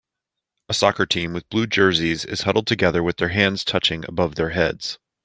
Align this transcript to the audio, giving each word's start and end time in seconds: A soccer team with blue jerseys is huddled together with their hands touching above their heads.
A 0.67 0.73
soccer 0.73 1.05
team 1.05 1.31
with 1.31 1.47
blue 1.49 1.67
jerseys 1.67 2.25
is 2.25 2.41
huddled 2.41 2.65
together 2.65 3.03
with 3.03 3.17
their 3.17 3.29
hands 3.29 3.63
touching 3.63 4.03
above 4.07 4.33
their 4.33 4.49
heads. 4.49 4.97